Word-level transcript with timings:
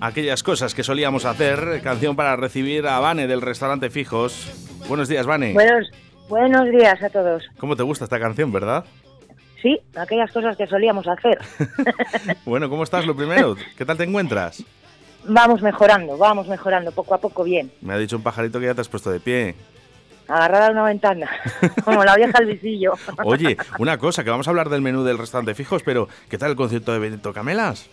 Aquellas 0.00 0.42
cosas 0.42 0.74
que 0.74 0.84
solíamos 0.84 1.24
hacer, 1.24 1.80
canción 1.82 2.16
para 2.16 2.36
recibir 2.36 2.86
a 2.86 3.00
Vane 3.00 3.26
del 3.26 3.42
restaurante 3.42 3.90
Fijos. 3.90 4.52
Buenos 4.88 5.08
días, 5.08 5.26
Vane. 5.26 5.52
Buenos, 5.52 5.90
buenos 6.28 6.70
días 6.70 7.02
a 7.02 7.10
todos. 7.10 7.42
¿Cómo 7.58 7.76
te 7.76 7.82
gusta 7.82 8.04
esta 8.04 8.20
canción, 8.20 8.52
verdad? 8.52 8.84
Sí, 9.60 9.80
aquellas 9.96 10.30
cosas 10.30 10.56
que 10.56 10.66
solíamos 10.66 11.06
hacer. 11.08 11.38
bueno, 12.44 12.68
¿cómo 12.68 12.84
estás 12.84 13.06
lo 13.06 13.16
primero? 13.16 13.56
¿Qué 13.76 13.84
tal 13.84 13.96
te 13.96 14.04
encuentras? 14.04 14.62
Vamos 15.24 15.60
mejorando, 15.62 16.16
vamos 16.16 16.46
mejorando, 16.46 16.92
poco 16.92 17.14
a 17.14 17.18
poco 17.18 17.42
bien. 17.42 17.72
Me 17.80 17.94
ha 17.94 17.98
dicho 17.98 18.16
un 18.16 18.22
pajarito 18.22 18.60
que 18.60 18.66
ya 18.66 18.74
te 18.74 18.82
has 18.82 18.88
puesto 18.88 19.10
de 19.10 19.18
pie. 19.18 19.54
Agarrada 20.28 20.68
a 20.68 20.70
una 20.70 20.82
ventana, 20.82 21.30
como 21.84 22.04
la 22.04 22.16
vieja 22.16 22.38
al 22.38 22.46
visillo. 22.46 22.94
Oye, 23.24 23.56
una 23.78 23.98
cosa, 23.98 24.24
que 24.24 24.30
vamos 24.30 24.46
a 24.48 24.50
hablar 24.50 24.68
del 24.68 24.82
menú 24.82 25.04
del 25.04 25.18
restaurante 25.18 25.54
Fijos, 25.54 25.82
pero 25.82 26.08
¿qué 26.28 26.38
tal 26.38 26.50
el 26.50 26.56
concierto 26.56 26.92
de 26.92 26.98
Benito 26.98 27.32
Camelas? 27.32 27.88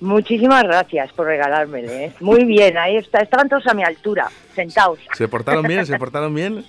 Muchísimas 0.00 0.62
gracias 0.62 1.12
por 1.12 1.26
regalármele. 1.26 2.04
¿eh? 2.04 2.12
Muy 2.20 2.44
bien, 2.44 2.78
ahí 2.78 2.96
está. 2.96 3.20
Estaban 3.20 3.48
todos 3.48 3.66
a 3.66 3.74
mi 3.74 3.82
altura, 3.82 4.28
sentados. 4.54 5.00
¿Se 5.14 5.26
portaron 5.26 5.66
bien? 5.66 5.84
¿Se 5.86 5.98
portaron 5.98 6.34
bien? 6.34 6.64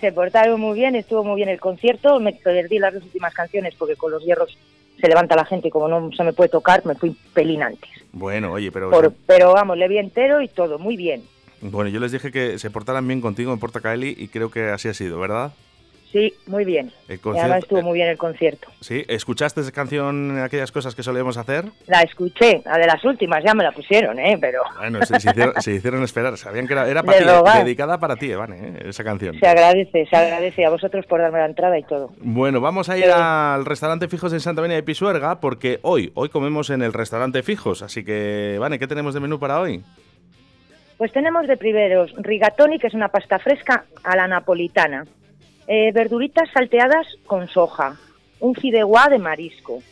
Se 0.00 0.12
portaron 0.12 0.60
muy 0.60 0.78
bien, 0.78 0.94
estuvo 0.94 1.24
muy 1.24 1.36
bien 1.36 1.48
el 1.48 1.60
concierto. 1.60 2.20
Me 2.20 2.32
perdí 2.32 2.78
las 2.78 2.94
dos 2.94 3.02
últimas 3.04 3.34
canciones 3.34 3.74
porque 3.76 3.96
con 3.96 4.12
los 4.12 4.24
hierros 4.24 4.56
se 5.00 5.08
levanta 5.08 5.34
la 5.34 5.44
gente 5.44 5.68
y 5.68 5.70
como 5.70 5.88
no 5.88 6.10
se 6.12 6.22
me 6.22 6.32
puede 6.32 6.50
tocar, 6.50 6.84
me 6.86 6.94
fui 6.94 7.16
pelín 7.34 7.62
antes. 7.62 7.90
Bueno, 8.12 8.52
oye, 8.52 8.70
pero... 8.70 8.90
pero 9.26 9.52
vamos, 9.52 9.76
le 9.76 9.88
vi 9.88 9.98
entero 9.98 10.40
y 10.40 10.48
todo, 10.48 10.78
muy 10.78 10.96
bien. 10.96 11.22
Bueno, 11.62 11.90
yo 11.90 12.00
les 12.00 12.12
dije 12.12 12.32
que 12.32 12.58
se 12.58 12.70
portaran 12.70 13.06
bien 13.06 13.20
contigo 13.20 13.52
en 13.52 13.58
Porta 13.58 13.80
Caeli 13.80 14.14
y 14.18 14.28
creo 14.28 14.50
que 14.50 14.70
así 14.70 14.88
ha 14.88 14.94
sido, 14.94 15.18
¿verdad? 15.18 15.52
Sí, 16.12 16.34
muy 16.46 16.66
bien. 16.66 16.92
El 17.08 17.20
concierto, 17.20 17.54
estuvo 17.56 17.82
muy 17.82 17.94
bien 17.94 18.08
el 18.08 18.18
concierto. 18.18 18.68
¿Sí? 18.80 19.02
¿Escuchaste 19.08 19.62
esa 19.62 19.72
canción, 19.72 20.38
aquellas 20.40 20.70
cosas 20.70 20.94
que 20.94 21.02
solíamos 21.02 21.38
hacer? 21.38 21.64
La 21.86 22.02
escuché, 22.02 22.60
la 22.66 22.76
de 22.76 22.86
las 22.86 23.02
últimas, 23.02 23.42
ya 23.42 23.54
me 23.54 23.64
la 23.64 23.72
pusieron, 23.72 24.18
¿eh? 24.18 24.36
Pero... 24.38 24.60
Bueno, 24.76 25.00
se, 25.06 25.16
hicieron, 25.72 26.02
esperar, 26.02 26.36
sabían 26.36 26.66
que 26.66 26.74
era, 26.74 27.02
para 27.02 27.42
ti, 27.42 27.58
dedicada 27.60 27.98
para 27.98 28.16
ti, 28.16 28.34
Vane, 28.34 28.56
¿eh? 28.58 28.82
esa 28.90 29.02
canción. 29.04 29.38
Se 29.38 29.46
agradece, 29.46 30.04
se 30.04 30.14
agradece 30.14 30.66
a 30.66 30.70
vosotros 30.70 31.06
por 31.06 31.20
darme 31.20 31.38
la 31.38 31.46
entrada 31.46 31.78
y 31.78 31.82
todo. 31.84 32.12
Bueno, 32.18 32.60
vamos 32.60 32.90
a 32.90 32.98
ir 32.98 33.06
al 33.06 33.64
restaurante 33.64 34.06
Fijos 34.08 34.34
en 34.34 34.40
Santa 34.40 34.60
María 34.60 34.76
de 34.76 34.82
Pisuerga, 34.82 35.40
porque 35.40 35.80
hoy, 35.80 36.12
hoy 36.14 36.28
comemos 36.28 36.68
en 36.68 36.82
el 36.82 36.92
restaurante 36.92 37.42
Fijos, 37.42 37.80
así 37.80 38.04
que, 38.04 38.58
Vane, 38.60 38.78
¿qué 38.78 38.86
tenemos 38.86 39.14
de 39.14 39.20
menú 39.20 39.38
para 39.38 39.60
hoy? 39.60 39.82
Pues 40.98 41.12
tenemos 41.12 41.46
de 41.46 41.56
primeros 41.56 42.12
rigatoni, 42.16 42.78
que 42.78 42.86
es 42.86 42.94
una 42.94 43.08
pasta 43.08 43.38
fresca 43.38 43.84
a 44.04 44.16
la 44.16 44.28
napolitana. 44.28 45.04
Eh, 45.66 45.92
verduritas 45.92 46.48
salteadas 46.52 47.06
con 47.26 47.48
soja, 47.48 47.96
un 48.40 48.54
fideuá 48.54 49.08
de 49.08 49.18
marisco, 49.18 49.82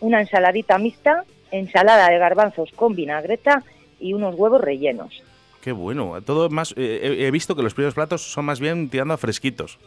una 0.00 0.20
ensaladita 0.20 0.78
mixta, 0.78 1.24
ensalada 1.50 2.08
de 2.08 2.18
garbanzos 2.18 2.70
con 2.74 2.94
vinagreta 2.94 3.62
y 4.00 4.12
unos 4.12 4.34
huevos 4.34 4.60
rellenos. 4.60 5.22
Qué 5.60 5.72
bueno. 5.72 6.20
Todo 6.22 6.48
más. 6.48 6.74
Eh, 6.76 7.26
he 7.26 7.30
visto 7.30 7.56
que 7.56 7.62
los 7.62 7.74
primeros 7.74 7.94
platos 7.94 8.22
son 8.22 8.44
más 8.44 8.60
bien 8.60 8.88
tirando 8.88 9.14
a 9.14 9.16
fresquitos. 9.16 9.78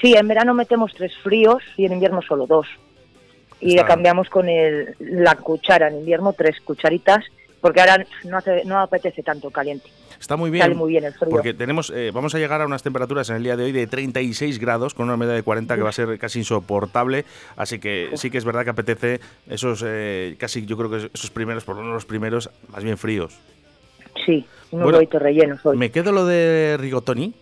Sí, 0.00 0.14
en 0.14 0.28
verano 0.28 0.52
metemos 0.52 0.92
tres 0.94 1.16
fríos 1.22 1.62
y 1.76 1.86
en 1.86 1.94
invierno 1.94 2.20
solo 2.20 2.46
dos. 2.46 2.66
Y 3.60 3.76
cambiamos 3.76 4.28
con 4.28 4.48
el, 4.48 4.94
la 4.98 5.36
cuchara. 5.36 5.88
En 5.88 5.96
invierno 5.96 6.34
tres 6.34 6.60
cucharitas 6.60 7.24
porque 7.66 7.80
ahora 7.80 8.06
no, 8.22 8.38
no 8.64 8.78
apetece 8.78 9.24
tanto 9.24 9.50
caliente. 9.50 9.90
Está 10.20 10.36
muy 10.36 10.50
bien. 10.50 10.76
muy 10.76 10.92
bien 10.92 11.02
el 11.02 11.12
frío. 11.12 11.30
Porque 11.30 11.52
tenemos, 11.52 11.90
eh, 11.90 12.12
vamos 12.14 12.32
a 12.36 12.38
llegar 12.38 12.62
a 12.62 12.66
unas 12.66 12.84
temperaturas 12.84 13.28
en 13.30 13.34
el 13.34 13.42
día 13.42 13.56
de 13.56 13.64
hoy 13.64 13.72
de 13.72 13.88
36 13.88 14.60
grados 14.60 14.94
con 14.94 15.06
una 15.06 15.14
humedad 15.14 15.34
de 15.34 15.42
40 15.42 15.74
que 15.74 15.82
va 15.82 15.88
a 15.88 15.92
ser 15.92 16.16
casi 16.16 16.38
insoportable. 16.38 17.24
Así 17.56 17.80
que 17.80 18.10
sí 18.14 18.30
que 18.30 18.38
es 18.38 18.44
verdad 18.44 18.62
que 18.62 18.70
apetece 18.70 19.20
esos, 19.48 19.82
eh, 19.84 20.36
casi 20.38 20.64
yo 20.64 20.76
creo 20.76 20.90
que 20.90 21.10
esos 21.12 21.30
primeros, 21.32 21.64
por 21.64 21.74
lo 21.74 21.82
menos 21.82 21.94
los 21.94 22.06
primeros, 22.06 22.50
más 22.68 22.84
bien 22.84 22.96
fríos. 22.98 23.36
Sí, 24.24 24.46
unos 24.70 24.92
bueno, 24.92 25.10
rellenos 25.10 25.66
hoy. 25.66 25.76
¿Me 25.76 25.90
quedo 25.90 26.12
lo 26.12 26.24
de 26.24 26.76
rigotoni? 26.78 27.34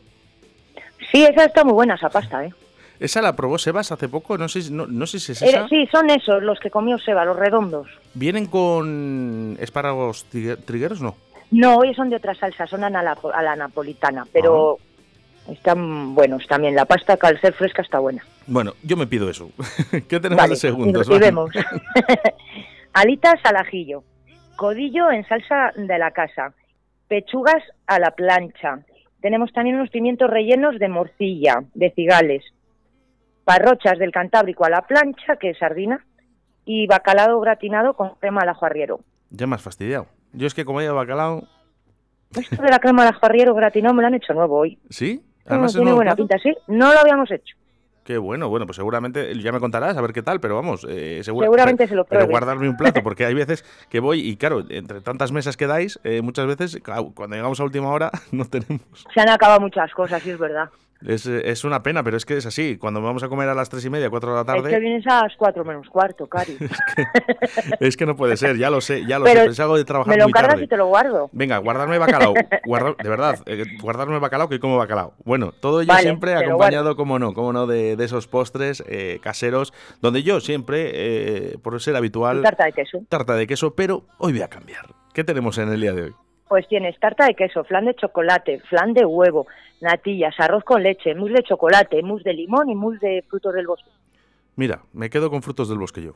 Sí, 1.12 1.22
esa 1.22 1.44
está 1.44 1.64
muy 1.64 1.74
buena, 1.74 1.96
esa 1.96 2.08
pasta, 2.08 2.46
¿eh? 2.46 2.54
¿Esa 3.04 3.20
la 3.20 3.36
probó 3.36 3.58
Sebas 3.58 3.92
hace 3.92 4.08
poco? 4.08 4.38
No 4.38 4.48
sé, 4.48 4.70
no, 4.70 4.86
no 4.86 5.06
sé 5.06 5.20
si 5.20 5.32
es 5.32 5.42
eh, 5.42 5.48
esa. 5.48 5.68
sí, 5.68 5.86
son 5.92 6.08
esos 6.08 6.42
los 6.42 6.58
que 6.58 6.70
comió 6.70 6.96
Seba, 6.96 7.26
los 7.26 7.36
redondos. 7.36 7.86
¿Vienen 8.14 8.46
con 8.46 9.58
espárragos 9.60 10.24
trigueros? 10.24 11.02
No. 11.02 11.14
No, 11.50 11.76
hoy 11.76 11.94
son 11.94 12.08
de 12.08 12.16
otra 12.16 12.34
salsa, 12.34 12.66
son 12.66 12.82
a 12.82 12.88
la, 12.88 13.56
napolitana, 13.56 14.24
pero 14.32 14.78
ah. 14.80 15.52
están 15.52 16.14
buenos 16.14 16.46
también. 16.46 16.74
La 16.74 16.86
pasta, 16.86 17.18
al 17.20 17.38
ser 17.42 17.52
fresca, 17.52 17.82
está 17.82 17.98
buena. 17.98 18.24
Bueno, 18.46 18.72
yo 18.82 18.96
me 18.96 19.06
pido 19.06 19.28
eso. 19.28 19.50
¿Qué 20.08 20.18
tenemos 20.18 20.48
de 20.48 20.56
segundos? 20.56 21.06
Y 21.10 21.18
vemos. 21.18 21.50
Alitas 22.94 23.38
al 23.44 23.56
ajillo, 23.56 24.02
codillo 24.56 25.10
en 25.10 25.28
salsa 25.28 25.72
de 25.76 25.98
la 25.98 26.10
casa, 26.12 26.54
pechugas 27.08 27.62
a 27.86 27.98
la 27.98 28.12
plancha. 28.12 28.78
Tenemos 29.20 29.52
también 29.52 29.76
unos 29.76 29.90
pimientos 29.90 30.30
rellenos 30.30 30.78
de 30.78 30.88
morcilla, 30.88 31.64
de 31.74 31.90
cigales, 31.90 32.44
parrochas 33.44 33.98
del 33.98 34.12
Cantábrico 34.12 34.64
a 34.64 34.70
la 34.70 34.82
plancha, 34.82 35.36
que 35.36 35.50
es 35.50 35.58
sardina, 35.58 36.04
y 36.64 36.86
bacalao 36.86 37.40
gratinado 37.40 37.94
con 37.94 38.14
crema 38.16 38.42
al 38.42 38.48
ajo 38.48 38.66
arriero. 38.66 39.00
Ya 39.30 39.46
me 39.46 39.54
has 39.54 39.62
fastidiado. 39.62 40.06
Yo 40.32 40.46
es 40.46 40.54
que 40.54 40.64
como 40.64 40.80
he 40.80 40.88
bacalao... 40.88 41.44
Esto 42.34 42.62
de 42.62 42.70
la 42.70 42.80
crema 42.80 43.02
al 43.02 43.08
ajo 43.14 43.26
arriero 43.26 43.54
gratinado 43.54 43.94
me 43.94 44.02
lo 44.02 44.08
han 44.08 44.14
hecho 44.14 44.34
nuevo 44.34 44.58
hoy. 44.58 44.78
¿Sí? 44.90 45.22
Además 45.46 45.74
tiene 45.74 45.92
buena 45.92 46.16
pinta, 46.16 46.38
sí. 46.38 46.52
No 46.66 46.92
lo 46.92 47.00
habíamos 47.00 47.30
hecho. 47.30 47.56
Qué 48.04 48.18
bueno, 48.18 48.50
bueno, 48.50 48.66
pues 48.66 48.76
seguramente 48.76 49.34
ya 49.40 49.50
me 49.50 49.60
contarás 49.60 49.96
a 49.96 50.00
ver 50.02 50.12
qué 50.12 50.22
tal, 50.22 50.38
pero 50.38 50.54
vamos, 50.54 50.86
eh, 50.86 51.22
seguramente 51.24 51.88
se 51.88 51.94
lo 51.94 52.04
Pero 52.04 52.26
guardarme 52.26 52.68
un 52.68 52.76
plato, 52.76 53.02
porque 53.02 53.24
hay 53.24 53.32
veces 53.32 53.64
que 53.88 53.98
voy 53.98 54.20
y 54.20 54.36
claro, 54.36 54.62
entre 54.68 55.00
tantas 55.00 55.32
mesas 55.32 55.56
que 55.56 55.66
dais, 55.66 55.98
eh, 56.04 56.20
muchas 56.20 56.46
veces 56.46 56.78
cuando 57.14 57.34
llegamos 57.34 57.58
a 57.60 57.64
última 57.64 57.88
hora 57.88 58.10
no 58.32 58.44
tenemos. 58.44 59.06
Se 59.12 59.20
han 59.20 59.30
acabado 59.30 59.60
muchas 59.60 59.90
cosas, 59.94 60.22
sí 60.22 60.30
es 60.30 60.38
verdad. 60.38 60.68
Es, 61.06 61.26
es, 61.26 61.64
una 61.64 61.82
pena, 61.82 62.02
pero 62.02 62.16
es 62.16 62.24
que 62.24 62.36
es 62.36 62.46
así. 62.46 62.78
Cuando 62.78 63.02
vamos 63.02 63.22
a 63.22 63.28
comer 63.28 63.48
a 63.48 63.54
las 63.54 63.68
tres 63.68 63.84
y 63.84 63.90
media, 63.90 64.08
cuatro 64.08 64.30
de 64.30 64.36
la 64.36 64.44
tarde. 64.44 64.70
Es 64.70 64.74
que 64.74 64.80
vienes 64.80 65.06
a 65.06 65.22
las 65.22 65.36
cuatro 65.36 65.64
menos 65.64 65.88
cuarto, 65.88 66.26
Cari. 66.26 66.56
es, 67.80 67.96
que, 67.96 68.06
no 68.06 68.16
puede 68.16 68.36
ser, 68.36 68.56
ya 68.56 68.70
lo 68.70 68.80
sé, 68.80 69.04
ya 69.06 69.18
lo 69.18 69.26
sé. 69.26 69.44
Es 69.44 69.60
algo 69.60 69.76
de 69.76 69.84
trabajar 69.84 70.14
me 70.14 70.18
lo 70.18 70.28
encargas 70.28 70.60
y 70.62 70.66
te 70.66 70.76
lo 70.76 70.86
guardo. 70.86 71.28
Venga, 71.32 71.58
guardarme 71.58 71.98
bacalao. 71.98 72.34
de 72.34 73.08
verdad, 73.08 73.38
eh, 73.46 73.64
guardarme 73.80 74.18
bacalao 74.18 74.48
que 74.48 74.58
como 74.60 74.76
bacalao. 74.78 75.14
Bueno, 75.24 75.52
todo 75.52 75.82
ello 75.82 75.94
siempre 75.98 76.34
acompañado, 76.34 76.96
como 76.96 77.18
no, 77.18 77.34
como 77.34 77.52
no, 77.52 77.66
de, 77.66 77.96
de 77.96 78.04
esos 78.04 78.26
postres 78.26 78.82
eh, 78.88 79.18
caseros, 79.22 79.72
donde 80.00 80.22
yo 80.22 80.40
siempre, 80.40 80.90
eh, 80.94 81.58
por 81.62 81.80
ser 81.80 81.96
habitual. 81.96 82.42
tarta 82.42 82.64
de 82.64 82.72
queso. 82.72 82.98
Tarta 83.08 83.34
de 83.34 83.46
queso, 83.46 83.74
pero 83.74 84.04
hoy 84.18 84.32
voy 84.32 84.42
a 84.42 84.48
cambiar. 84.48 84.86
¿Qué 85.12 85.22
tenemos 85.22 85.58
en 85.58 85.70
el 85.70 85.80
día 85.80 85.92
de 85.92 86.02
hoy? 86.02 86.14
Pues 86.48 86.68
tienes 86.68 86.98
tarta 87.00 87.26
de 87.26 87.34
queso, 87.34 87.64
flan 87.64 87.86
de 87.86 87.94
chocolate, 87.94 88.60
flan 88.68 88.92
de 88.92 89.04
huevo, 89.04 89.46
natillas, 89.80 90.34
arroz 90.38 90.64
con 90.64 90.82
leche, 90.82 91.14
mousse 91.14 91.34
de 91.34 91.42
chocolate, 91.42 92.02
mousse 92.02 92.24
de 92.24 92.34
limón 92.34 92.68
y 92.68 92.74
mousse 92.74 93.00
de 93.00 93.22
frutos 93.22 93.54
del 93.54 93.66
bosque. 93.66 93.90
Mira, 94.56 94.82
me 94.92 95.10
quedo 95.10 95.30
con 95.30 95.42
frutos 95.42 95.68
del 95.68 95.78
bosque 95.78 96.02
yo. 96.02 96.14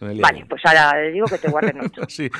Vale, 0.00 0.46
pues 0.48 0.62
ahora 0.64 1.00
le 1.00 1.10
digo 1.10 1.26
que 1.26 1.38
te 1.38 1.50
guarden 1.50 1.80
otro. 1.84 2.04
sí. 2.08 2.30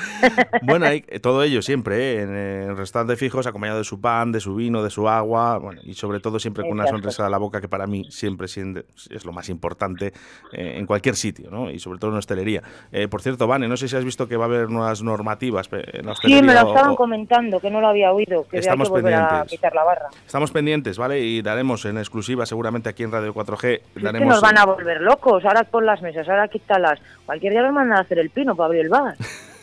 Bueno, 0.61 0.85
hay, 0.85 1.01
todo 1.01 1.43
ello 1.43 1.61
siempre 1.61 2.13
¿eh? 2.13 2.21
en 2.21 2.35
el 2.35 2.77
restaurante 2.77 3.17
fijos, 3.17 3.47
acompañado 3.47 3.79
de 3.79 3.83
su 3.83 3.99
pan, 3.99 4.31
de 4.31 4.39
su 4.39 4.55
vino, 4.55 4.81
de 4.83 4.89
su 4.89 5.09
agua, 5.09 5.57
bueno, 5.57 5.81
y 5.83 5.93
sobre 5.93 6.19
todo 6.19 6.39
siempre 6.39 6.63
con 6.63 6.73
una 6.73 6.87
sonrisa 6.87 7.25
a 7.25 7.29
la 7.29 7.37
boca, 7.37 7.59
que 7.59 7.67
para 7.67 7.85
mí 7.85 8.05
siempre 8.09 8.47
es 8.47 9.25
lo 9.25 9.33
más 9.33 9.49
importante 9.49 10.13
eh, 10.53 10.75
en 10.77 10.85
cualquier 10.85 11.15
sitio, 11.15 11.49
¿no? 11.51 11.69
Y 11.69 11.79
sobre 11.79 11.99
todo 11.99 12.11
en 12.11 12.17
hostelería. 12.17 12.63
Eh, 12.91 13.07
por 13.07 13.21
cierto, 13.21 13.47
Vane, 13.47 13.67
no 13.67 13.75
sé 13.75 13.87
si 13.87 13.95
has 13.95 14.05
visto 14.05 14.27
que 14.27 14.37
va 14.37 14.45
a 14.45 14.47
haber 14.47 14.69
nuevas 14.69 15.03
normativas 15.03 15.69
en 15.71 16.05
la 16.05 16.13
hostelería. 16.13 16.41
Sí, 16.41 16.45
me 16.45 16.53
lo 16.53 16.69
estaban 16.69 16.95
comentando, 16.95 17.59
que 17.59 17.69
no 17.69 17.81
lo 17.81 17.87
había 17.87 18.11
oído, 18.11 18.47
que 18.47 18.59
estamos 18.59 18.89
que 18.89 18.95
pendientes. 18.95 19.31
a 19.31 19.45
quitar 19.45 19.75
la 19.75 19.83
barra. 19.83 20.07
Estamos 20.25 20.51
pendientes, 20.51 20.97
¿vale? 20.97 21.19
Y 21.19 21.41
daremos 21.41 21.83
en 21.85 21.97
exclusiva 21.97 22.45
seguramente 22.45 22.89
aquí 22.89 23.03
en 23.03 23.11
Radio 23.11 23.33
4G. 23.33 23.81
Daremos, 23.95 24.19
que 24.19 24.25
nos 24.25 24.41
van 24.41 24.57
a 24.57 24.65
volver 24.65 25.01
locos, 25.01 25.43
ahora 25.43 25.63
pon 25.63 25.85
las 25.85 26.01
mesas, 26.01 26.27
ahora 26.29 26.47
quítalas. 26.47 26.99
Cualquier 27.25 27.48
día 27.49 27.61
nos 27.61 27.73
mandan 27.73 27.97
a 27.97 28.01
hacer 28.01 28.19
el 28.19 28.29
pino 28.29 28.55
para 28.55 28.67
abrir 28.67 28.81
el 28.81 28.89
bar. 28.89 29.15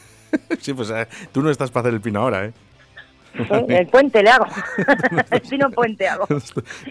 sí, 0.61 0.75
pues 0.75 0.91
eh, 0.91 1.07
tú 1.33 1.43
no 1.43 1.51
estás 1.51 1.71
para 1.71 1.89
hacer 1.89 1.95
el 1.95 2.01
pino 2.01 2.21
ahora, 2.21 2.47
¿eh? 2.47 2.53
El 3.69 3.87
puente 3.89 4.23
le 4.23 4.31
hago. 4.31 4.47
el 5.31 5.41
pino 5.43 5.71
puente 5.71 6.09
hago. 6.09 6.27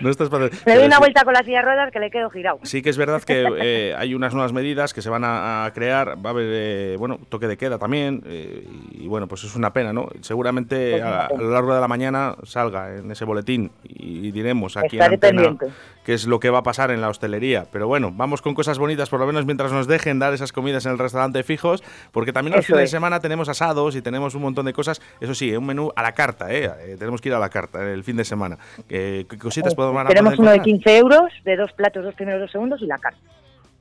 No 0.01 0.09
estás 0.09 0.29
para... 0.29 0.49
Le 0.65 0.75
doy 0.75 0.85
una 0.85 0.99
vuelta 0.99 1.23
con 1.23 1.33
la 1.33 1.43
silla 1.43 1.59
de 1.59 1.65
ruedas 1.65 1.91
que 1.91 1.99
le 1.99 2.09
quedo 2.11 2.29
girado. 2.29 2.59
Sí 2.63 2.81
que 2.81 2.89
es 2.89 2.97
verdad 2.97 3.21
que 3.23 3.45
eh, 3.59 3.95
hay 3.97 4.13
unas 4.13 4.33
nuevas 4.33 4.53
medidas 4.53 4.93
que 4.93 5.01
se 5.01 5.09
van 5.09 5.23
a, 5.25 5.69
crear. 5.73 6.17
Va 6.23 6.29
a 6.29 6.33
haber, 6.33 6.47
eh, 6.49 6.95
bueno, 6.97 7.19
toque 7.29 7.47
de 7.47 7.57
queda 7.57 7.77
también. 7.77 8.23
Eh, 8.25 8.67
y 8.91 9.07
bueno, 9.07 9.27
pues 9.27 9.43
es 9.43 9.55
una 9.55 9.73
pena, 9.73 9.93
¿no? 9.93 10.09
Seguramente 10.21 10.91
pues 10.91 11.03
a, 11.03 11.29
lo 11.37 11.51
largo 11.51 11.73
de 11.73 11.81
la 11.81 11.87
mañana 11.87 12.35
salga 12.43 12.95
en 12.95 13.11
ese 13.11 13.25
boletín 13.25 13.71
y, 13.83 14.31
diremos 14.31 14.75
aquí 14.75 14.97
en 14.97 15.03
Antena 15.03 15.55
qué 16.03 16.13
es 16.13 16.27
lo 16.27 16.39
que 16.39 16.49
va 16.49 16.59
a 16.59 16.63
pasar 16.63 16.91
en 16.91 17.01
la 17.01 17.09
hostelería. 17.09 17.65
Pero 17.71 17.87
bueno, 17.87 18.11
vamos 18.13 18.41
con 18.41 18.53
cosas 18.53 18.77
bonitas, 18.77 19.09
por 19.09 19.19
lo 19.19 19.25
menos 19.25 19.45
mientras 19.45 19.71
nos 19.71 19.87
dejen 19.87 20.19
dar 20.19 20.33
esas 20.33 20.51
comidas 20.51 20.85
en 20.85 20.91
el 20.91 20.99
restaurante 20.99 21.43
fijos, 21.43 21.83
porque 22.11 22.31
también 22.31 22.55
los 22.55 22.65
fines 22.65 22.81
de 22.81 22.87
semana 22.87 23.19
tenemos 23.19 23.49
asados 23.49 23.95
y 23.95 24.01
tenemos 24.01 24.35
un 24.35 24.43
montón 24.43 24.65
de 24.65 24.73
cosas. 24.73 25.01
Eso 25.19 25.33
sí, 25.33 25.55
un 25.55 25.65
menú 25.65 25.91
a 25.95 26.03
la 26.03 26.13
carta 26.13 26.34
¿eh? 26.41 26.71
¿eh? 26.79 26.95
tenemos 26.97 27.21
que 27.21 27.29
ir 27.29 27.35
a 27.35 27.39
la 27.39 27.49
carta 27.49 27.81
el 27.91 28.03
fin 28.03 28.17
de 28.17 28.25
semana. 28.25 28.57
¿Qué, 28.87 29.25
cositas 29.39 29.75
podemos 29.75 30.07
Tenemos 30.07 30.37
uno 30.37 30.51
de 30.51 30.59
15 30.61 30.97
euros, 30.97 31.31
de 31.43 31.55
dos 31.55 31.71
platos, 31.73 32.03
dos 32.03 32.15
primeros, 32.15 32.41
dos 32.41 32.51
segundos 32.51 32.81
y 32.81 32.85
la 32.85 32.97
carta. 32.97 33.19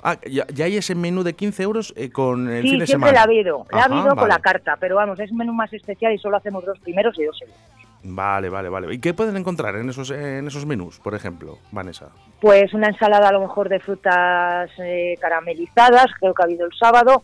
Ah, 0.03 0.19
ya, 0.31 0.47
ya 0.53 0.67
hay 0.67 0.77
ese 0.77 0.95
menú 0.95 1.23
de 1.23 1.33
15 1.33 1.63
euros 1.63 1.95
eh, 1.97 2.11
con 2.11 2.51
el 2.51 2.63
sí, 2.63 2.71
fin 2.71 2.79
de 2.81 2.87
siempre 2.87 3.09
semana. 3.09 3.13
la 3.13 3.21
ha 3.21 3.25
habido, 3.25 3.67
la 3.71 3.81
ha 3.81 3.85
habido 3.85 4.09
con 4.09 4.17
vale. 4.17 4.29
la 4.29 4.39
carta, 4.39 4.77
pero 4.79 4.97
vamos, 4.97 5.19
es 5.19 5.31
un 5.31 5.39
menú 5.39 5.55
más 5.55 5.73
especial 5.73 6.13
y 6.13 6.19
solo 6.19 6.37
hacemos 6.37 6.65
dos 6.65 6.79
primeros 6.81 7.19
y 7.19 7.25
dos 7.25 7.39
segundos. 7.39 7.63
Vale, 8.07 8.51
vale, 8.51 8.69
vale. 8.69 8.95
¿Y 8.95 8.99
qué 8.99 9.15
pueden 9.15 9.37
encontrar 9.39 9.77
en 9.77 9.89
esos, 9.89 10.11
en 10.11 10.47
esos 10.47 10.67
menús, 10.67 11.01
por 11.01 11.15
ejemplo, 11.15 11.59
Vanessa? 11.73 12.11
Pues 12.39 12.75
una 12.75 12.89
ensalada 12.89 13.29
a 13.29 13.33
lo 13.33 13.41
mejor 13.41 13.71
de 13.71 13.81
frutas 13.81 14.71
eh, 14.79 15.15
caramelizadas, 15.19 16.09
creo 16.21 16.35
que 16.35 16.43
ha 16.43 16.45
habido 16.45 16.67
el 16.67 16.73
sábado, 16.79 17.23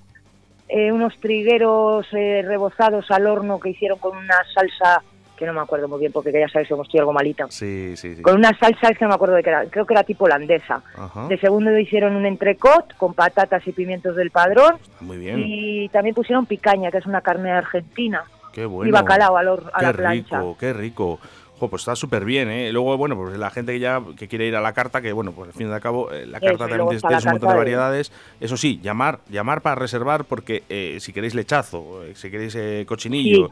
eh, 0.68 0.90
unos 0.90 1.18
trigueros 1.20 2.06
eh, 2.12 2.42
rebozados 2.46 3.10
al 3.10 3.26
horno 3.26 3.60
que 3.60 3.70
hicieron 3.70 3.98
con 3.98 4.16
una 4.16 4.36
salsa 4.54 5.02
que 5.40 5.46
no 5.46 5.52
me 5.54 5.60
acuerdo 5.60 5.88
muy 5.88 5.98
bien 5.98 6.12
porque 6.12 6.30
ya 6.30 6.48
sabéis 6.48 6.68
que 6.68 6.74
estoy 6.80 7.00
algo 7.00 7.12
malita. 7.12 7.46
Sí, 7.48 7.96
sí, 7.96 8.14
sí. 8.14 8.22
Con 8.22 8.36
una 8.36 8.56
salsa 8.58 8.88
es 8.90 8.98
que 8.98 9.04
no 9.04 9.08
me 9.08 9.14
acuerdo 9.14 9.34
de 9.34 9.42
qué 9.42 9.48
era, 9.50 9.64
creo 9.66 9.86
que 9.86 9.94
era 9.94 10.04
tipo 10.04 10.26
holandesa. 10.26 10.82
Ajá. 10.96 11.26
De 11.28 11.38
segundo 11.38 11.76
hicieron 11.78 12.14
un 12.14 12.26
entrecot 12.26 12.94
con 12.96 13.14
patatas 13.14 13.66
y 13.66 13.72
pimientos 13.72 14.14
del 14.14 14.30
padrón 14.30 14.76
Muy 15.00 15.16
bien. 15.18 15.42
y 15.44 15.88
también 15.88 16.14
pusieron 16.14 16.46
picaña, 16.46 16.90
que 16.90 16.98
es 16.98 17.06
una 17.06 17.22
carne 17.22 17.50
argentina, 17.50 18.22
Qué 18.52 18.66
bueno. 18.66 18.88
y 18.88 18.92
bacalao 18.92 19.36
al 19.36 19.48
hor- 19.48 19.70
a 19.72 19.78
qué 19.80 19.86
la 19.86 19.92
plancha. 19.94 20.38
rico, 20.40 20.56
qué 20.60 20.72
rico. 20.72 21.18
Jo, 21.60 21.68
pues 21.68 21.82
está 21.82 21.94
súper 21.94 22.24
bien, 22.24 22.48
¿eh? 22.48 22.72
Luego, 22.72 22.96
bueno, 22.96 23.14
pues 23.16 23.36
la 23.36 23.50
gente 23.50 23.72
que 23.72 23.80
ya 23.80 24.00
que 24.18 24.28
quiere 24.28 24.46
ir 24.46 24.56
a 24.56 24.62
la 24.62 24.72
carta, 24.72 25.02
que 25.02 25.12
bueno, 25.12 25.32
pues 25.32 25.48
al 25.48 25.52
fin 25.52 25.68
y 25.68 25.72
al 25.72 25.80
cabo, 25.82 26.10
eh, 26.10 26.24
la 26.26 26.38
Eso, 26.38 26.46
carta 26.46 26.68
también 26.68 26.98
tiene, 26.98 27.16
un 27.18 27.32
montón 27.32 27.50
de 27.50 27.56
variedades. 27.56 28.12
Eso 28.40 28.56
sí, 28.56 28.80
llamar, 28.82 29.18
llamar 29.28 29.60
para 29.60 29.74
reservar, 29.76 30.24
porque 30.24 30.62
eh, 30.70 30.96
si 31.00 31.12
queréis 31.12 31.34
lechazo, 31.34 32.02
eh, 32.02 32.14
si 32.14 32.30
queréis 32.30 32.56
cochinillo, 32.86 33.50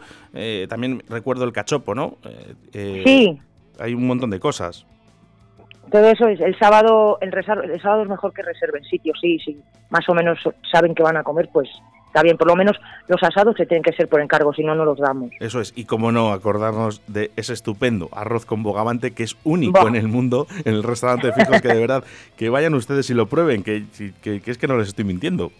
también 0.71 1.03
recuerdo 1.11 1.45
el 1.45 1.53
cachopo, 1.53 1.95
¿no? 1.95 2.17
Sí, 2.73 3.39
Hay 3.79 3.93
un 3.93 4.07
montón 4.07 4.31
de 4.31 4.41
cosas. 4.41 4.87
todo 5.93 6.09
eso 6.09 6.27
es 6.29 6.41
el 6.41 6.59
sábado, 6.59 7.19
el, 7.21 7.29
el 7.35 7.81
sábado 7.83 8.03
es 8.05 8.09
mejor 8.09 8.33
que 8.33 8.41
reserven 8.43 8.85
sitio, 8.85 9.13
sí, 9.21 9.39
sí, 9.45 9.61
más 9.91 10.09
o 10.09 10.15
menos 10.15 10.39
saben 10.73 10.95
que 10.95 11.03
van 11.03 11.19
a 11.19 11.23
comer, 11.23 11.51
pues 11.53 11.69
está 12.19 12.25
bien, 12.25 12.37
por 12.37 12.49
lo 12.49 12.57
menos 12.57 12.77
los 13.07 13.23
asados 13.23 13.55
se 13.57 13.67
tienen 13.67 13.83
que 13.83 13.93
ser 13.93 14.09
por 14.09 14.21
encargo, 14.21 14.53
si 14.53 14.63
no, 14.65 14.75
no 14.75 14.85
los 14.85 14.99
damos. 14.99 15.31
Eso 15.39 15.61
es, 15.61 15.73
y 15.77 15.85
como 15.85 16.11
no, 16.11 16.33
acordarnos 16.33 17.01
de 17.07 17.31
ese 17.37 17.53
estupendo 17.53 18.09
arroz 18.13 18.45
con 18.45 18.63
bogavante 18.63 19.13
que 19.13 19.23
es 19.23 19.37
único 19.45 19.87
en 19.87 19.95
el 19.95 20.09
mundo, 20.09 20.47
en 20.65 20.75
el 20.75 20.83
restaurante 20.83 21.33
fijos, 21.33 21.61
que 21.61 21.69
de 21.69 21.79
verdad, 21.79 22.05
que 22.37 22.49
vayan 22.49 22.75
ustedes 22.75 23.09
y 23.11 23.15
lo 23.15 23.27
prueben, 23.27 23.63
que, 23.63 23.85
que, 24.21 24.41
que 24.41 24.51
es 24.51 24.59
que 24.59 24.67
no 24.67 24.77
les 24.77 24.89
estoy 24.89 25.05
mintiendo. 25.05 25.53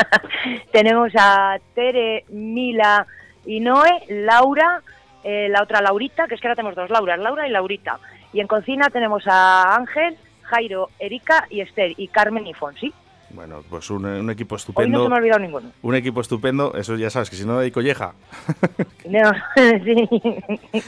Tenemos 0.74 1.14
a 1.18 1.58
Tere, 1.74 2.26
Mila 2.30 3.08
y 3.46 3.62
Noé, 3.62 3.90
Laura, 4.10 4.82
eh, 5.24 5.48
la 5.50 5.64
otra 5.64 5.82
Laurita, 5.82 6.28
que 6.28 6.36
es 6.36 6.42
que 6.42 6.48
ahora 6.48 6.56
tenemos 6.56 6.76
dos 6.76 6.90
Lauras, 6.90 7.20
Laura 7.20 7.48
y 7.48 7.52
Laurita. 7.52 8.00
Y 8.32 8.40
en 8.40 8.48
cocina 8.48 8.90
tenemos 8.90 9.24
a 9.28 9.76
Ángel, 9.76 10.18
Jairo, 10.44 10.90
Erika 11.00 11.48
y 11.50 11.62
Esther, 11.62 11.94
y 11.98 12.08
Carmen 12.08 12.48
y 12.48 12.54
Fonsi. 12.54 12.94
Bueno, 13.34 13.64
pues 13.70 13.90
un, 13.90 14.06
un 14.06 14.30
equipo 14.30 14.54
Hoy 14.56 14.58
no 14.58 14.60
estupendo. 14.60 15.04
se 15.04 15.10
me 15.10 15.16
ha 15.16 15.18
olvidado 15.18 15.40
ninguno. 15.40 15.72
Un 15.82 15.96
equipo 15.96 16.22
estupendo. 16.22 16.76
Eso 16.76 16.96
ya 16.98 17.10
sabes 17.10 17.30
que 17.32 17.36
si 17.36 17.46
no 17.46 17.58
hay 17.60 17.72
colleja. 17.72 18.14
No, 19.04 19.20
sí. 19.84 20.10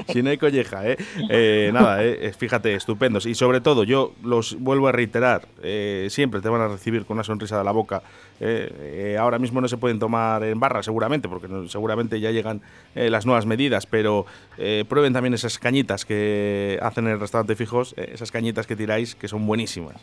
Si 0.07 0.23
no 0.23 0.29
hay 0.29 0.37
colleja, 0.37 0.87
¿eh? 0.89 0.95
Eh, 1.29 1.69
nada, 1.73 2.01
eh, 2.01 2.31
fíjate, 2.37 2.73
estupendos. 2.73 3.25
Y 3.25 3.35
sobre 3.35 3.59
todo, 3.59 3.83
yo 3.83 4.13
los 4.23 4.57
vuelvo 4.57 4.87
a 4.87 4.93
reiterar, 4.93 5.49
eh, 5.61 6.07
siempre 6.09 6.39
te 6.39 6.47
van 6.47 6.61
a 6.61 6.69
recibir 6.69 7.05
con 7.05 7.17
una 7.17 7.25
sonrisa 7.25 7.57
de 7.57 7.65
la 7.65 7.71
boca. 7.73 8.03
Eh, 8.39 8.71
eh, 9.13 9.17
ahora 9.19 9.37
mismo 9.37 9.59
no 9.59 9.67
se 9.67 9.75
pueden 9.75 9.99
tomar 9.99 10.43
en 10.45 10.57
barra, 10.61 10.81
seguramente, 10.81 11.27
porque 11.27 11.49
no- 11.49 11.67
seguramente 11.67 12.21
ya 12.21 12.31
llegan 12.31 12.61
eh, 12.95 13.09
las 13.09 13.25
nuevas 13.25 13.45
medidas, 13.45 13.85
pero 13.85 14.25
eh, 14.57 14.85
prueben 14.87 15.11
también 15.11 15.33
esas 15.33 15.59
cañitas 15.59 16.05
que 16.05 16.79
hacen 16.81 17.07
en 17.07 17.13
el 17.13 17.19
restaurante 17.19 17.57
fijos, 17.57 17.93
eh, 17.97 18.11
esas 18.13 18.31
cañitas 18.31 18.65
que 18.65 18.77
tiráis, 18.77 19.13
que 19.15 19.27
son 19.27 19.45
buenísimas. 19.45 19.97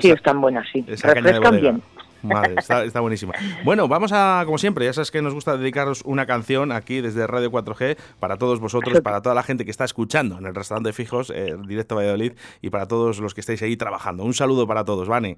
Sí, 0.00 0.10
están 0.10 0.40
buenas, 0.40 0.66
sí. 0.72 0.82
De 0.82 0.96
Refrescan 0.96 1.60
bien. 1.60 1.82
Madre, 2.24 2.54
está, 2.56 2.84
está 2.84 3.00
buenísima. 3.00 3.34
Bueno, 3.64 3.86
vamos 3.86 4.12
a, 4.14 4.42
como 4.46 4.56
siempre, 4.56 4.86
ya 4.86 4.92
sabes 4.94 5.10
que 5.10 5.20
nos 5.20 5.34
gusta 5.34 5.56
dedicaros 5.56 6.02
una 6.06 6.24
canción 6.24 6.72
aquí 6.72 7.02
desde 7.02 7.26
Radio 7.26 7.50
4G 7.52 7.98
para 8.18 8.38
todos 8.38 8.60
vosotros, 8.60 9.00
para 9.02 9.20
toda 9.20 9.34
la 9.34 9.42
gente 9.42 9.64
que 9.64 9.70
está 9.70 9.84
escuchando 9.84 10.38
en 10.38 10.46
el 10.46 10.54
restaurante 10.54 10.92
fijos, 10.94 11.30
eh, 11.34 11.54
directo 11.66 11.94
a 11.94 11.98
Valladolid, 11.98 12.32
y 12.62 12.70
para 12.70 12.88
todos 12.88 13.18
los 13.18 13.34
que 13.34 13.42
estáis 13.42 13.60
ahí 13.62 13.76
trabajando. 13.76 14.24
Un 14.24 14.32
saludo 14.32 14.66
para 14.66 14.84
todos, 14.84 15.06
Vane. 15.06 15.36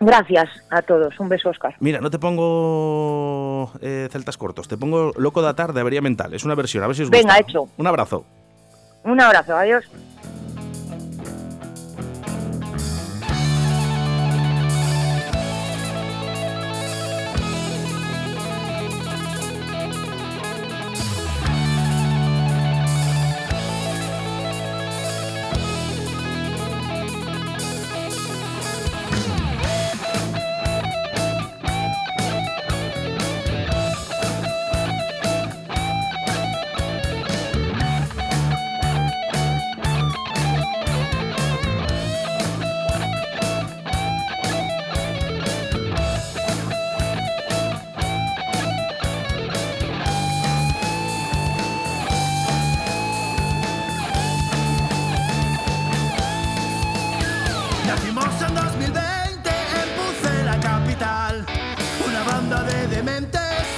Gracias 0.00 0.48
a 0.70 0.80
todos. 0.82 1.18
Un 1.18 1.28
beso, 1.28 1.50
Oscar. 1.50 1.74
Mira, 1.80 2.00
no 2.00 2.08
te 2.08 2.20
pongo 2.20 3.72
eh, 3.80 4.08
celtas 4.12 4.36
cortos, 4.36 4.68
te 4.68 4.76
pongo 4.76 5.12
Loco 5.16 5.42
da 5.42 5.54
Tarde, 5.54 5.80
Avería 5.80 6.00
Mental. 6.00 6.32
Es 6.34 6.44
una 6.44 6.54
versión, 6.54 6.84
a 6.84 6.86
ver 6.86 6.94
si 6.94 7.02
os 7.02 7.10
gusta. 7.10 7.18
Venga, 7.18 7.38
hecho. 7.40 7.68
Un 7.76 7.86
abrazo. 7.86 8.24
Un 9.02 9.20
abrazo, 9.20 9.56
adiós. 9.56 9.84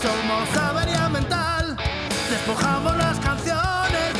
Somos 0.02 0.56
avería 0.56 1.10
mental, 1.10 1.76
despojamos 2.30 2.96
las 2.96 3.18
canciones. 3.18 4.19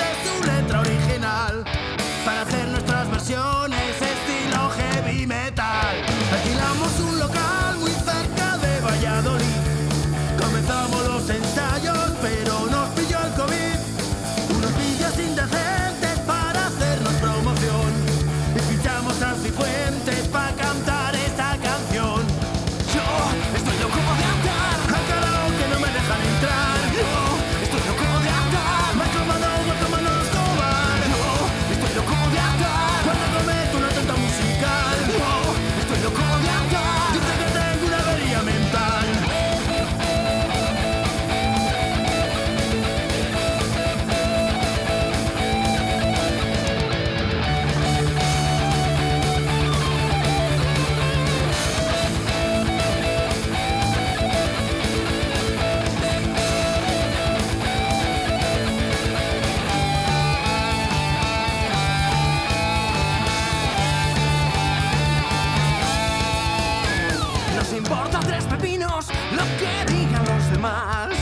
Demás. 70.60 71.14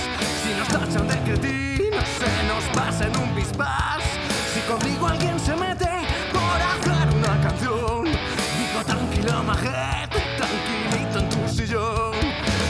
Si 0.43 0.55
nos 0.55 0.69
tachan 0.69 1.07
de 1.07 1.17
cretinos, 1.27 2.05
se 2.19 2.33
nos 2.51 2.65
pasa 2.77 3.07
en 3.07 3.17
un 3.17 3.35
bispás. 3.35 4.03
Si 4.53 4.61
conmigo 4.61 5.07
alguien 5.07 5.39
se 5.39 5.55
mete 5.55 5.91
por 6.33 6.59
hacer 6.71 7.07
una 7.15 7.41
canción, 7.41 8.05
digo 8.05 8.81
tranquilo, 8.85 9.43
majete, 9.45 10.19
tranquilito 10.37 11.19
en 11.21 11.29
tu 11.29 11.49
sillón. 11.49 12.15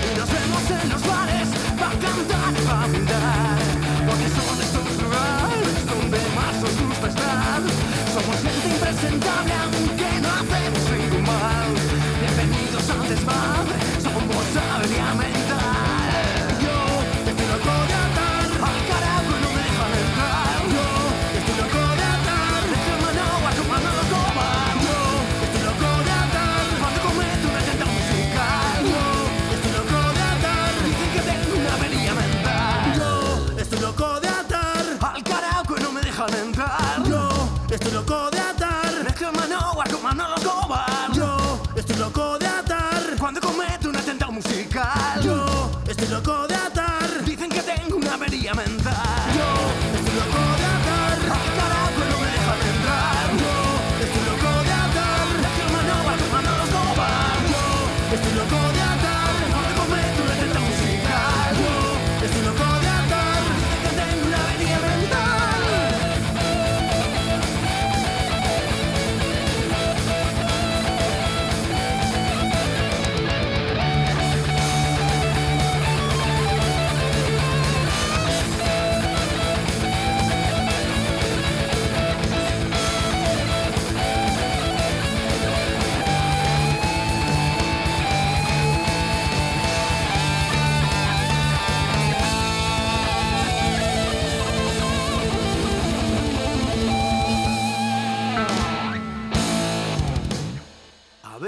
Y 0.08 0.18
nos 0.18 0.28
vemos 0.28 0.64
en 0.82 0.88
los 0.90 1.02
bares 1.06 1.49
para 1.80 1.94
cantar 2.04 2.50
y 2.52 2.62
para 2.66 2.87
brindar, 2.87 3.58
porque 4.06 4.28
son 4.37 4.56
estos 4.66 5.02
lugares 5.02 5.76
donde 5.87 6.18
más 6.38 6.56
os 6.68 6.75
gusta 6.87 7.06
estar. 7.08 7.61
Somos 8.14 8.37
gente 8.44 8.68
impresentable, 8.75 9.52
aunque 9.64 10.11
no 10.20 10.28
hacemos 10.40 10.82
ningún 10.92 11.23
mal. 11.23 11.68
Bienvenidos 12.20 12.90
al 12.90 13.08
desmadre, 13.08 13.88
estoy 46.18 46.48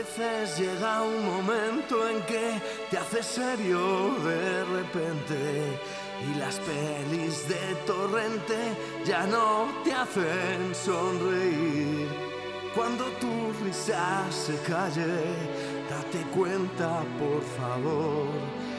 veces 0.03 0.59
llega 0.59 1.03
un 1.03 1.25
momento 1.27 2.09
en 2.09 2.23
que 2.23 2.59
te 2.91 2.97
haces 2.97 3.27
serio 3.27 4.15
de 4.25 4.65
repente 4.65 5.79
y 6.27 6.39
las 6.39 6.59
pelis 6.61 7.47
de 7.49 7.75
torrente 7.87 8.57
ya 9.05 9.27
no 9.27 9.69
te 9.85 9.93
hacen 9.93 10.75
sonreír. 10.75 12.09
Cuando 12.75 13.05
tu 13.21 13.53
risa 13.63 14.25
se 14.31 14.57
calle, 14.63 15.25
date 15.91 16.21
cuenta 16.35 17.03
por 17.19 17.43
favor 17.59 18.60